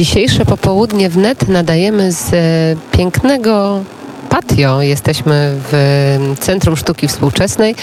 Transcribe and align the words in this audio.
Dzisiejsze 0.00 0.44
popołudnie 0.44 1.08
wnet 1.08 1.48
nadajemy 1.48 2.12
z 2.12 2.32
e, 2.32 2.96
pięknego 2.96 3.84
patio. 4.28 4.82
Jesteśmy 4.82 5.52
w 5.70 6.36
Centrum 6.40 6.76
Sztuki 6.76 7.08
Współczesnej 7.08 7.74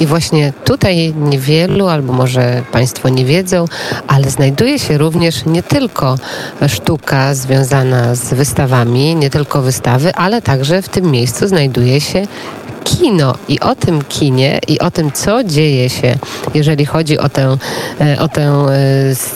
i 0.00 0.06
właśnie 0.06 0.52
tutaj 0.64 1.14
niewielu, 1.14 1.88
albo 1.88 2.12
może 2.12 2.62
Państwo 2.72 3.08
nie 3.08 3.24
wiedzą, 3.24 3.64
ale 4.06 4.30
znajduje 4.30 4.78
się 4.78 4.98
również 4.98 5.44
nie 5.44 5.62
tylko 5.62 6.16
sztuka 6.68 7.34
związana 7.34 8.14
z 8.14 8.34
wystawami, 8.34 9.14
nie 9.14 9.30
tylko 9.30 9.62
wystawy, 9.62 10.14
ale 10.14 10.42
także 10.42 10.82
w 10.82 10.88
tym 10.88 11.10
miejscu 11.10 11.48
znajduje 11.48 12.00
się 12.00 12.26
kino 12.86 13.34
i 13.48 13.60
o 13.60 13.74
tym 13.74 14.02
kinie 14.08 14.60
i 14.68 14.78
o 14.78 14.90
tym, 14.90 15.12
co 15.12 15.44
dzieje 15.44 15.90
się, 15.90 16.14
jeżeli 16.54 16.86
chodzi 16.86 17.18
o 17.18 17.28
tę, 17.28 17.56
e, 18.00 18.18
o 18.20 18.28
tę 18.28 18.66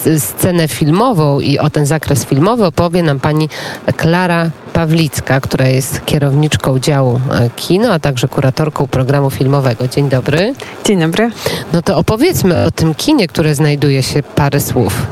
e, 0.07 0.19
scenę 0.19 0.69
filmową 0.69 1.41
i 1.41 1.59
o 1.59 1.71
ten 1.71 1.87
zakres 1.87 2.25
filmowy, 2.25 2.67
opowie 2.67 3.03
nam 3.03 3.21
pani 3.21 3.49
Klara 3.97 4.51
Pawlicka, 4.73 5.41
która 5.41 5.69
jest 5.69 6.05
kierowniczką 6.05 6.79
działu 6.79 7.21
e, 7.33 7.51
kino, 7.57 7.93
a 7.93 7.99
także 7.99 8.29
kuratorką 8.29 8.87
programu 8.87 9.31
filmowego. 9.31 9.89
Dzień 9.89 10.09
dobry. 10.09 10.55
Dzień 10.85 11.01
dobry. 11.01 11.31
No 11.73 11.83
to 11.83 11.97
opowiedzmy 11.97 12.65
o 12.65 12.71
tym 12.71 12.95
kinie, 12.95 13.29
które 13.29 13.55
znajduje 13.55 14.03
się 14.03 14.23
parę 14.23 14.61
słów. 14.61 15.07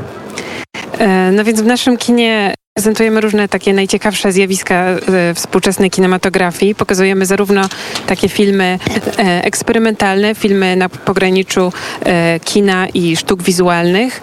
No 1.31 1.43
więc 1.43 1.61
w 1.61 1.65
naszym 1.65 1.97
kinie 1.97 2.53
Prezentujemy 2.79 3.21
różne 3.21 3.47
takie 3.47 3.73
najciekawsze 3.73 4.31
zjawiska 4.31 4.75
e, 4.75 5.33
współczesnej 5.33 5.89
kinematografii. 5.89 6.75
Pokazujemy 6.75 7.25
zarówno 7.25 7.61
takie 8.07 8.29
filmy 8.29 8.79
e, 9.17 9.43
eksperymentalne, 9.43 10.35
filmy 10.35 10.75
na 10.75 10.89
pograniczu 10.89 11.73
e, 12.05 12.39
kina 12.39 12.87
i 12.87 13.17
sztuk 13.17 13.43
wizualnych, 13.43 14.21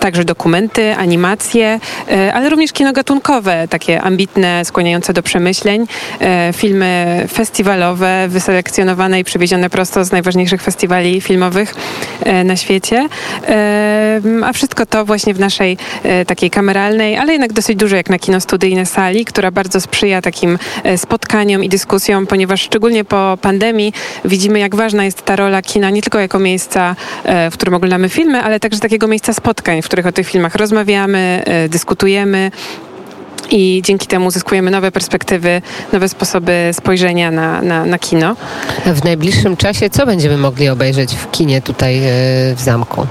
także 0.00 0.24
dokumenty, 0.24 0.94
animacje, 0.96 1.80
ale 2.34 2.50
również 2.50 2.72
kino 2.72 2.92
gatunkowe, 2.92 3.68
takie 3.68 4.02
ambitne, 4.02 4.64
skłaniające 4.64 5.12
do 5.12 5.22
przemyśleń, 5.22 5.86
filmy 6.52 7.22
festiwalowe, 7.32 8.28
wyselekcjonowane 8.28 9.20
i 9.20 9.24
przywiezione 9.24 9.70
prosto 9.70 10.04
z 10.04 10.12
najważniejszych 10.12 10.62
festiwali 10.62 11.20
filmowych 11.20 11.74
na 12.44 12.56
świecie. 12.56 13.08
A 14.44 14.52
wszystko 14.52 14.86
to 14.86 15.04
właśnie 15.04 15.34
w 15.34 15.40
naszej 15.40 15.76
takiej 16.26 16.50
kameralnej, 16.50 17.13
ale 17.16 17.32
jednak 17.32 17.52
dosyć 17.52 17.76
dużo 17.76 17.96
jak 17.96 18.10
na 18.10 18.18
kino 18.18 18.40
studyjne 18.40 18.86
sali, 18.86 19.24
która 19.24 19.50
bardzo 19.50 19.80
sprzyja 19.80 20.22
takim 20.22 20.58
e, 20.82 20.98
spotkaniom 20.98 21.64
i 21.64 21.68
dyskusjom, 21.68 22.26
ponieważ 22.26 22.60
szczególnie 22.62 23.04
po 23.04 23.38
pandemii 23.42 23.92
widzimy, 24.24 24.58
jak 24.58 24.76
ważna 24.76 25.04
jest 25.04 25.22
ta 25.22 25.36
rola 25.36 25.62
kina 25.62 25.90
nie 25.90 26.02
tylko 26.02 26.18
jako 26.18 26.38
miejsca, 26.38 26.96
e, 27.24 27.50
w 27.50 27.54
którym 27.54 27.74
oglądamy 27.74 28.08
filmy, 28.08 28.42
ale 28.42 28.60
także 28.60 28.80
takiego 28.80 29.08
miejsca 29.08 29.32
spotkań, 29.32 29.82
w 29.82 29.84
których 29.84 30.06
o 30.06 30.12
tych 30.12 30.28
filmach 30.28 30.54
rozmawiamy, 30.54 31.42
e, 31.46 31.68
dyskutujemy 31.68 32.50
i 33.50 33.82
dzięki 33.84 34.06
temu 34.06 34.26
uzyskujemy 34.26 34.70
nowe 34.70 34.92
perspektywy, 34.92 35.62
nowe 35.92 36.08
sposoby 36.08 36.70
spojrzenia 36.72 37.30
na, 37.30 37.62
na, 37.62 37.84
na, 37.84 37.98
kino. 37.98 38.36
W 38.86 39.04
najbliższym 39.04 39.56
czasie 39.56 39.90
co 39.90 40.06
będziemy 40.06 40.36
mogli 40.36 40.68
obejrzeć 40.68 41.14
w 41.14 41.30
kinie 41.30 41.62
tutaj 41.62 42.00
w 42.56 42.60
zamku? 42.60 43.06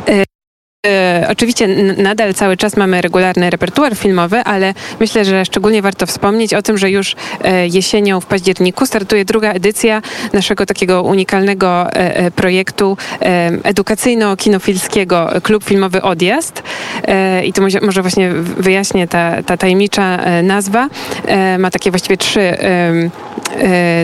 E, 0.87 1.27
oczywiście 1.31 1.67
nadal 1.97 2.33
cały 2.33 2.57
czas 2.57 2.77
mamy 2.77 3.01
regularny 3.01 3.49
repertuar 3.49 3.95
filmowy, 3.95 4.39
ale 4.39 4.73
myślę, 4.99 5.25
że 5.25 5.45
szczególnie 5.45 5.81
warto 5.81 6.05
wspomnieć 6.05 6.53
o 6.53 6.61
tym, 6.61 6.77
że 6.77 6.91
już 6.91 7.15
e, 7.43 7.67
jesienią 7.67 8.19
w 8.19 8.25
październiku 8.25 8.85
startuje 8.85 9.25
druga 9.25 9.51
edycja 9.51 10.01
naszego 10.33 10.65
takiego 10.65 11.03
unikalnego 11.03 11.91
e, 11.91 12.31
projektu 12.31 12.97
edukacyjno-kinofilskiego 13.63 15.41
Klub 15.41 15.63
Filmowy 15.63 16.01
Odjazd. 16.01 16.62
I 17.43 17.53
to 17.53 17.61
może, 17.81 18.01
właśnie 18.01 18.33
wyjaśnię 18.33 19.07
ta, 19.07 19.43
ta 19.43 19.57
tajemnicza 19.57 20.19
nazwa. 20.43 20.89
Ma 21.59 21.71
takie 21.71 21.91
właściwie 21.91 22.17
trzy 22.17 22.57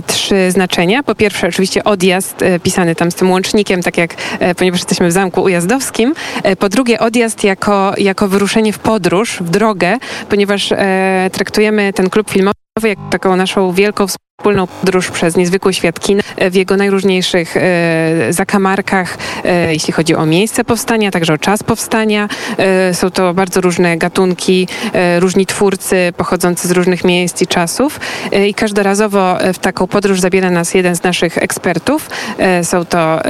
trzy 0.07 0.51
znaczenia. 0.51 1.03
Po 1.03 1.15
pierwsze, 1.15 1.47
oczywiście 1.47 1.83
odjazd, 1.83 2.35
pisany 2.63 2.95
tam 2.95 3.11
z 3.11 3.15
tym 3.15 3.31
łącznikiem, 3.31 3.83
tak 3.83 3.97
jak, 3.97 4.15
ponieważ 4.57 4.79
jesteśmy 4.79 5.07
w 5.07 5.11
Zamku 5.11 5.41
Ujazdowskim. 5.41 6.13
Po 6.59 6.69
drugie 6.69 6.99
odjazd 6.99 7.43
jako, 7.43 7.93
jako 7.97 8.27
wyruszenie 8.27 8.73
w 8.73 8.79
podróż, 8.79 9.37
w 9.41 9.49
drogę, 9.49 9.97
ponieważ 10.29 10.71
e, 10.71 11.29
traktujemy 11.33 11.93
ten 11.93 12.09
klub 12.09 12.29
filmowy 12.29 12.53
jak 12.83 12.97
taką 13.11 13.35
naszą 13.35 13.71
wielką 13.71 14.07
wspólną 14.39 14.67
podróż 14.67 15.11
przez 15.11 15.35
niezwykły 15.35 15.73
świat 15.73 15.99
kina 15.99 16.23
w 16.51 16.55
jego 16.55 16.77
najróżniejszych 16.77 17.57
e, 17.57 18.33
zakamarkach, 18.33 19.17
e, 19.43 19.73
jeśli 19.73 19.93
chodzi 19.93 20.15
o 20.15 20.25
miejsce 20.25 20.63
powstania, 20.63 21.11
także 21.11 21.33
o 21.33 21.37
czas 21.37 21.63
powstania. 21.63 22.29
E, 22.57 22.93
są 22.93 23.11
to 23.11 23.33
bardzo 23.33 23.61
różne 23.61 23.97
gatunki, 23.97 24.67
e, 24.93 25.19
różni 25.19 25.45
twórcy 25.45 26.13
pochodzący 26.17 26.67
z 26.67 26.71
różnych 26.71 27.03
miejsc 27.03 27.41
i 27.41 27.47
czasów 27.47 27.99
e, 28.31 28.47
i 28.47 28.53
każdorazowo 28.53 29.37
w 29.53 29.59
taką 29.59 29.87
podróż 29.87 30.19
zabiera 30.19 30.51
nas 30.51 30.73
jeden 30.73 30.95
z 30.95 31.03
naszych 31.03 31.37
ekspertów. 31.37 32.09
E, 32.37 32.63
są 32.63 32.85
to 32.85 33.21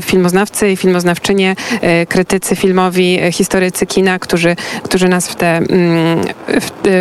filmoznawcy 0.00 0.70
i 0.70 0.76
filmoznawczynie, 0.76 1.56
krytycy 2.08 2.56
filmowi, 2.56 3.20
historycy 3.32 3.86
kina, 3.86 4.18
którzy, 4.18 4.56
którzy 4.82 5.08
nas 5.08 5.28
w 5.28 5.34
te, 5.34 5.56
mm, 5.56 6.24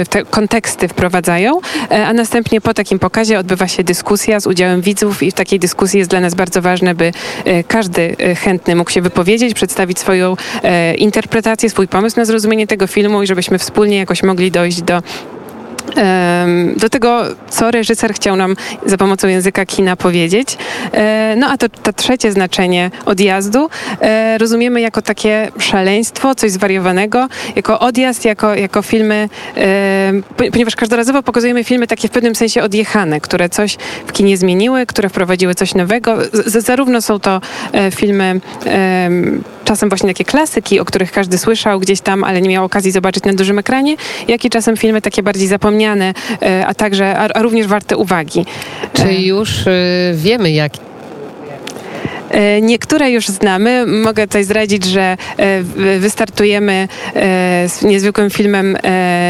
w 0.06 0.08
te 0.10 0.26
konteksty 0.26 0.88
wprowadzają, 0.88 1.60
a 2.08 2.14
następnie 2.14 2.62
po 2.62 2.74
takim 2.74 3.00
pokazie 3.00 3.37
odbywa 3.40 3.68
się 3.68 3.84
dyskusja 3.84 4.40
z 4.40 4.48
udziałem 4.48 4.82
widzów 4.82 5.24
i 5.24 5.32
w 5.32 5.34
takiej 5.34 5.60
dyskusji 5.60 6.00
jest 6.00 6.10
dla 6.10 6.20
nas 6.20 6.36
bardzo 6.36 6.62
ważne, 6.62 6.96
by 6.96 7.12
e, 7.46 7.64
każdy 7.64 8.16
e, 8.20 8.36
chętny 8.36 8.76
mógł 8.76 8.92
się 8.92 9.02
wypowiedzieć, 9.02 9.54
przedstawić 9.54 10.00
swoją 10.00 10.36
e, 10.64 10.96
interpretację, 10.96 11.70
swój 11.70 11.88
pomysł 11.88 12.20
na 12.20 12.26
zrozumienie 12.26 12.68
tego 12.68 12.88
filmu 12.88 13.24
i 13.24 13.28
żebyśmy 13.28 13.60
wspólnie 13.60 13.98
jakoś 13.98 14.24
mogli 14.24 14.52
dojść 14.52 14.82
do 14.82 15.02
do 16.76 16.90
tego, 16.90 17.24
co 17.50 17.72
reżyser 17.72 18.14
chciał 18.14 18.36
nam 18.36 18.56
za 18.86 18.98
pomocą 18.98 19.28
języka 19.28 19.66
kina 19.66 19.96
powiedzieć. 19.96 20.58
E, 20.94 21.36
no 21.38 21.48
a 21.48 21.58
to, 21.58 21.70
to 21.70 21.94
trzecie 21.94 22.32
znaczenie 22.32 22.92
odjazdu 23.06 23.70
e, 24.02 24.38
rozumiemy 24.38 24.82
jako 24.82 25.02
takie 25.02 25.52
szaleństwo, 25.60 26.36
coś 26.36 26.52
zwariowanego, 26.52 27.28
jako 27.56 27.80
odjazd, 27.80 28.26
jako, 28.26 28.56
jako 28.56 28.82
filmy, 28.82 29.30
ponieważ 30.52 30.76
każdorazowo 30.76 31.24
pokazujemy 31.24 31.64
filmy 31.64 31.88
takie 31.88 32.08
w 32.08 32.12
pewnym 32.12 32.36
sensie 32.36 32.64
odjechane, 32.64 33.22
które 33.22 33.50
coś 33.50 33.78
w 34.08 34.12
kinie 34.12 34.38
zmieniły, 34.38 34.86
które 34.86 35.10
wprowadziły 35.10 35.56
coś 35.56 35.76
nowego. 35.76 36.18
Z, 36.34 36.66
zarówno 36.66 37.02
są 37.02 37.20
to 37.20 37.42
e, 37.74 37.92
filmy 37.92 38.42
czasem 39.66 39.90
właśnie 39.90 40.10
takie 40.10 40.26
klasyki, 40.26 40.80
o 40.80 40.86
których 40.86 41.12
każdy 41.12 41.38
słyszał 41.38 41.80
gdzieś 41.80 42.02
tam, 42.02 42.24
ale 42.24 42.42
nie 42.42 42.50
miał 42.50 42.66
okazji 42.66 42.92
zobaczyć 42.92 43.24
na 43.24 43.34
dużym 43.34 43.60
ekranie, 43.60 43.96
jak 44.28 44.46
i 44.46 44.50
czasem 44.50 44.78
filmy 44.78 45.02
takie 45.02 45.24
bardziej 45.24 45.48
zapomniane, 45.48 45.77
e, 46.42 46.66
a 46.68 46.74
także, 46.74 47.18
a, 47.18 47.42
również 47.42 47.68
warte 47.68 47.98
uwagi. 47.98 48.46
Czy 48.94 49.14
już 49.14 49.68
y, 49.68 50.14
wiemy, 50.16 50.52
jak 50.52 50.87
niektóre 52.62 53.12
już 53.12 53.28
znamy. 53.28 53.86
Mogę 53.86 54.28
tutaj 54.28 54.44
zdradzić, 54.44 54.86
że 54.86 55.18
e, 55.38 55.64
wystartujemy 56.00 56.88
e, 57.16 57.70
z 57.70 57.82
niezwykłym 57.82 58.30
filmem 58.30 58.78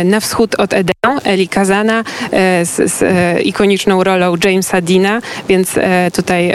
Na 0.05 0.19
wschód 0.19 0.55
od 0.55 0.73
Edenu, 0.73 1.19
Eli 1.23 1.47
Kazana 1.47 2.03
z, 2.63 2.91
z 2.91 3.03
ikoniczną 3.45 4.03
rolą 4.03 4.35
Jamesa 4.43 4.81
Dina, 4.81 5.21
więc 5.49 5.75
tutaj 6.13 6.53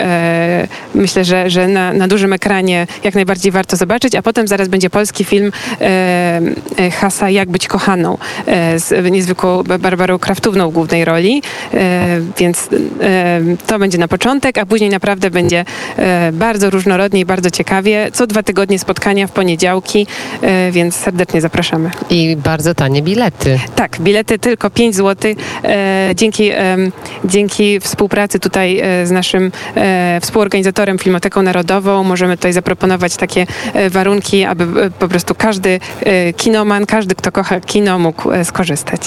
myślę, 0.95 1.25
że, 1.25 1.51
że 1.51 1.69
na, 1.69 1.93
na, 1.93 2.09
dużym 2.09 2.33
ekranie 2.33 2.87
jak 3.05 3.15
najbardziej 3.15 3.53
warto 3.53 3.77
zobaczyć, 3.77 4.15
a 4.15 4.23
potem 4.23 4.49
zaraz 4.49 4.69
będzie 4.69 4.91
polski 4.91 5.25
film 5.25 5.53
Hasa 7.01 7.31
Jak 7.31 7.51
być 7.51 7.69
kochaną 7.69 8.19
z 8.77 9.13
niezwykłą 9.13 9.63
Barbarą 9.63 10.19
Kraftówną 10.19 10.71
w 10.71 10.73
głównej 10.73 11.05
roli, 11.05 11.43
więc 12.39 12.69
to 13.67 13.79
będzie 13.79 13.99
na 13.99 14.09
początek, 14.09 14.59
a 14.59 14.67
później 14.67 14.91
naprawdę 14.91 15.31
będzie 15.31 15.65
bardzo 16.33 16.71
różnorodnie 16.71 17.21
i 17.21 17.25
bardzo 17.25 17.51
ciekawie. 17.51 18.11
Co 18.13 18.27
dwa 18.27 18.43
tygodnie 18.43 18.79
spotkania 18.79 19.27
w 19.27 19.31
poniedziałki, 19.31 20.07
e, 20.43 20.71
więc 20.71 20.97
serdecznie 20.97 21.41
zapraszamy. 21.41 21.91
I 22.11 22.37
bardzo 22.37 22.75
tanie 22.75 23.03
bilety. 23.03 23.59
Tak, 23.77 24.01
bilety 24.01 24.39
tylko 24.39 24.71
5 24.71 24.95
zł. 24.97 25.35
E, 25.65 26.11
dzięki, 26.15 26.51
dzięki 27.25 27.81
współpracy 27.81 28.41
tutaj 28.41 28.81
e, 28.81 29.07
z 29.07 29.11
naszym 29.11 29.53
współorganizatorem 30.21 30.99
Filmoteką 30.99 31.43
Narodową 31.43 32.05
możemy 32.05 32.37
tutaj 32.37 32.53
zaproponować 32.53 33.17
takie 33.17 33.47
warunki, 33.91 34.45
aby 34.45 34.91
po 34.91 35.09
prostu 35.09 35.35
każdy 35.35 35.81
kinoman, 36.37 36.87
każdy, 36.87 37.15
kto 37.15 37.33
kocha 37.33 37.61
kino, 37.61 37.99
mógł 37.99 38.29
skorzystać. 38.45 39.01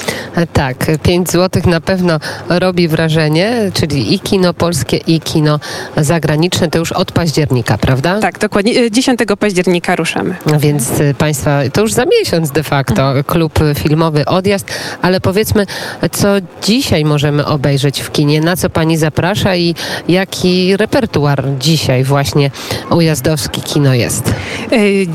Tak, 0.53 0.75
5 1.03 1.31
zł 1.31 1.61
na 1.65 1.81
pewno 1.81 2.19
robi 2.49 2.87
wrażenie, 2.87 3.71
czyli 3.73 4.13
i 4.13 4.19
kino 4.19 4.53
polskie, 4.53 4.97
i 4.97 5.19
kino 5.19 5.59
zagraniczne. 5.97 6.69
To 6.69 6.79
już 6.79 6.91
od 6.91 7.11
października, 7.15 7.77
prawda? 7.77 8.19
Tak, 8.19 8.39
dokładnie. 8.39 8.91
10 8.91 9.19
października 9.39 9.95
ruszamy. 9.95 10.35
Więc 10.59 10.91
Państwa, 11.17 11.59
to 11.73 11.81
już 11.81 11.93
za 11.93 12.05
miesiąc 12.19 12.51
de 12.51 12.63
facto, 12.63 13.13
klub 13.27 13.59
filmowy 13.77 14.25
Odjazd, 14.25 14.71
ale 15.01 15.21
powiedzmy, 15.21 15.65
co 16.11 16.27
dzisiaj 16.63 17.05
możemy 17.05 17.45
obejrzeć 17.45 18.01
w 18.01 18.11
kinie, 18.11 18.41
na 18.41 18.55
co 18.55 18.69
Pani 18.69 18.97
zaprasza 18.97 19.55
i 19.55 19.75
jaki 20.07 20.77
repertuar 20.77 21.43
dzisiaj 21.59 22.03
właśnie 22.03 22.51
ujazdowski 22.89 23.61
kino 23.61 23.93
jest? 23.93 24.33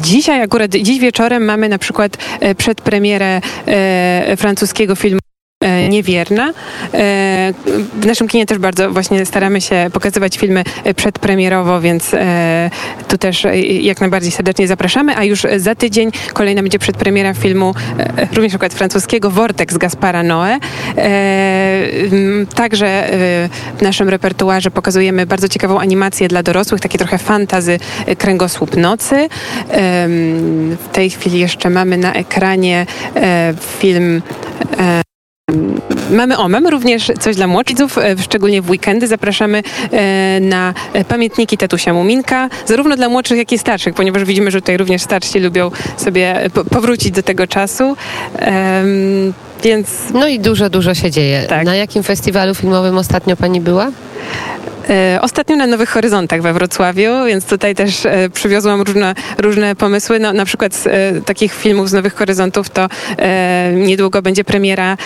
Dzisiaj 0.03 0.43
akurat, 0.43 0.71
dziś 0.71 0.99
wieczorem 0.99 1.45
mamy 1.45 1.69
na 1.69 1.79
przykład 1.79 2.17
przedpremierę 2.57 3.41
francuskiego 4.37 4.97
filmu 4.97 5.21
niewierna. 5.91 6.49
E, 6.49 6.53
w 8.01 8.07
naszym 8.07 8.29
kinie 8.29 8.47
też 8.47 8.59
bardzo 8.59 8.91
właśnie 8.91 9.27
staramy 9.27 9.61
się 9.61 9.87
pokazywać 9.93 10.39
filmy 10.39 10.65
przedpremierowo, 10.97 11.81
więc 11.81 12.15
e, 12.15 12.71
tu 13.09 13.19
też 13.19 13.47
jak 13.81 14.01
najbardziej 14.01 14.33
serdecznie 14.33 14.69
zapraszamy, 14.69 15.17
a 15.17 15.25
już 15.25 15.47
za 15.57 15.75
tydzień 15.75 16.11
kolejna 16.33 16.63
będzie 16.63 16.79
przedpremiera 16.79 17.35
filmu 17.35 17.75
również 18.33 18.51
przykład 18.61 18.75
francuskiego 18.75 19.31
Vortex 19.31 19.77
Gaspara 19.77 20.23
Noe. 20.23 20.59
Także 22.55 23.09
w 23.79 23.83
naszym 23.83 24.09
repertuarze 24.09 24.71
pokazujemy 24.71 25.27
bardzo 25.27 25.49
ciekawą 25.49 25.81
animację 25.81 26.29
dla 26.29 26.43
dorosłych, 26.43 26.81
takie 26.81 26.99
trochę 26.99 27.19
fantazy 27.19 27.79
Kręgosłup 28.19 28.77
Nocy. 28.77 29.29
W 30.79 30.89
tej 30.93 31.11
chwili 31.11 31.39
jeszcze 31.39 31.71
mamy 31.71 31.97
na 31.97 32.13
ekranie 32.13 32.87
film 33.81 34.23
Mamy, 36.11 36.39
o, 36.39 36.49
mamy 36.49 36.71
również 36.71 37.13
coś 37.21 37.37
dla 37.37 37.47
młodszych, 37.47 37.61
e, 37.99 38.17
szczególnie 38.23 38.63
w 38.63 38.71
weekendy 38.71 39.07
zapraszamy 39.07 39.63
e, 39.91 40.41
na 40.41 40.75
pamiętniki 41.09 41.57
tatusia 41.57 41.93
Muminka, 41.93 42.49
zarówno 42.67 42.97
dla 42.97 43.09
młodszych, 43.09 43.39
jak 43.39 43.53
i 43.53 43.59
starszych, 43.59 43.95
ponieważ 43.95 44.25
widzimy, 44.25 44.51
że 44.51 44.61
tutaj 44.61 44.77
również 44.77 45.03
starsi 45.03 45.39
lubią 45.39 45.71
sobie 45.97 46.51
powrócić 46.71 47.11
do 47.11 47.23
tego 47.23 47.47
czasu. 47.47 47.97
Więc... 49.63 49.89
No 50.15 50.29
i 50.29 50.41
dużo, 50.41 50.71
dużo 50.71 50.95
się 50.95 51.11
dzieje. 51.11 51.43
Tak. 51.49 51.65
Na 51.65 51.75
jakim 51.75 52.03
festiwalu 52.03 52.55
filmowym 52.55 52.99
ostatnio 52.99 53.37
pani 53.37 53.61
była? 53.61 53.91
E, 54.91 55.19
ostatnio 55.21 55.57
na 55.57 55.67
Nowych 55.67 55.91
Horyzontach 55.91 56.43
we 56.43 56.53
Wrocławiu, 56.53 57.25
więc 57.27 57.47
tutaj 57.47 57.75
też 57.75 58.07
e, 58.07 58.31
przywiozłam 58.31 58.83
różne, 58.83 59.15
różne 59.39 59.77
pomysły. 59.77 60.19
No, 60.19 60.33
na 60.33 60.45
przykład 60.45 60.75
z 60.75 60.87
e, 60.87 60.91
takich 61.27 61.55
filmów 61.55 61.91
z 61.91 61.93
Nowych 61.93 62.15
Horyzontów 62.15 62.71
to 62.71 62.89
niedługo 63.75 64.23
będzie 64.23 64.45
premiera 64.45 64.97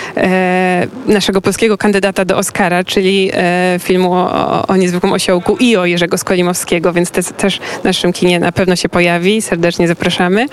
naszego 1.06 1.40
polskiego 1.40 1.78
kandydata 1.78 2.24
do 2.24 2.36
Oscara, 2.36 2.84
czyli 2.84 3.30
filmu 3.78 4.12
o, 4.12 4.66
o 4.66 4.76
niezwykłym 4.76 5.12
osiołku 5.12 5.56
IO 5.60 5.86
Jerzego 5.86 6.18
Skolimowskiego, 6.18 6.92
więc 6.92 7.10
te, 7.10 7.22
też 7.22 7.60
w 7.80 7.84
naszym 7.84 8.12
kinie 8.12 8.40
na 8.40 8.52
pewno 8.52 8.76
się 8.76 8.88
pojawi. 8.88 9.42
Serdecznie 9.42 9.88
zapraszamy. 9.88 10.46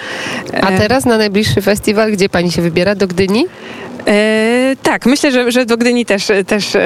A 0.62 0.72
teraz 0.72 1.06
na 1.06 1.18
najbliższy 1.18 1.62
festiwal, 1.62 2.12
gdzie 2.12 2.30
pani 2.30 2.52
się 2.52 2.62
wybiera? 2.62 2.96
Do 2.96 3.08
Gdyni? 3.08 3.46
E, 4.08 4.76
tak, 4.84 5.06
myślę, 5.06 5.32
że, 5.32 5.52
że 5.52 5.66
do 5.66 5.78
Gdyni 5.78 6.06
też, 6.06 6.28
też, 6.48 6.76
e, 6.76 6.82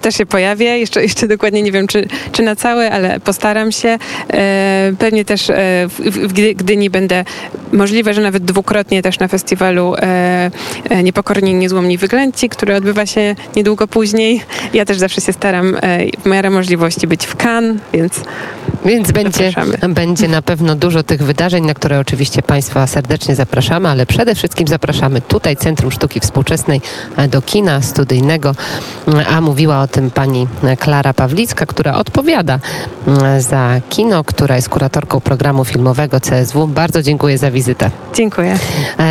też 0.00 0.16
się 0.16 0.26
pojawię. 0.26 0.78
Jeszcze, 0.78 1.02
jeszcze 1.02 1.28
dokładnie 1.28 1.62
nie 1.62 1.72
wiem, 1.72 1.86
czy, 1.86 2.08
czy 2.32 2.42
na 2.42 2.56
całe, 2.56 2.90
ale 2.90 3.20
postaram 3.20 3.72
się. 3.72 3.98
E, 4.32 4.92
pewnie 4.98 5.24
też 5.24 5.46
w, 5.88 6.28
w 6.28 6.32
Gdyni 6.32 6.90
będę 6.90 7.24
możliwe, 7.72 8.14
że 8.14 8.20
nawet 8.20 8.44
dwukrotnie 8.44 9.02
też 9.02 9.18
na 9.18 9.28
festiwalu 9.28 9.94
Niepokorni 11.04 11.54
Niezłomni 11.54 11.98
Wyglęci, 11.98 12.48
który 12.48 12.76
odbywa 12.76 13.06
się 13.06 13.34
niedługo 13.56 13.88
później. 13.88 14.40
Ja 14.74 14.84
też 14.84 14.98
zawsze 14.98 15.20
się 15.20 15.32
staram 15.32 15.76
w 16.24 16.26
miarę 16.28 16.50
możliwości 16.50 17.06
być 17.06 17.26
w 17.26 17.36
Cannes, 17.36 17.76
więc 17.92 18.20
więc 18.84 19.12
będzie, 19.12 19.52
będzie 19.88 20.28
na 20.28 20.42
pewno 20.42 20.74
dużo 20.74 21.02
tych 21.02 21.22
wydarzeń, 21.22 21.64
na 21.66 21.74
które 21.74 21.98
oczywiście 21.98 22.42
Państwa 22.42 22.86
serdecznie 22.86 23.34
zapraszamy, 23.34 23.88
ale 23.88 24.06
przede 24.06 24.34
wszystkim 24.34 24.68
zapraszamy 24.68 25.20
tutaj 25.20 25.56
Centrum 25.56 25.92
Sztuki 25.92 26.20
Współczesnej 26.42 26.80
do 27.28 27.42
kina 27.42 27.82
studyjnego, 27.82 28.54
a 29.30 29.40
mówiła 29.40 29.80
o 29.80 29.86
tym 29.88 30.10
pani 30.10 30.46
Klara 30.78 31.14
Pawlicka, 31.14 31.66
która 31.66 31.94
odpowiada 31.94 32.58
za 33.38 33.80
kino, 33.88 34.24
która 34.24 34.56
jest 34.56 34.68
kuratorką 34.68 35.20
programu 35.20 35.64
filmowego 35.64 36.20
CSW. 36.20 36.66
Bardzo 36.66 37.02
dziękuję 37.02 37.38
za 37.38 37.50
wizytę. 37.50 37.90
Dziękuję. 38.14 38.58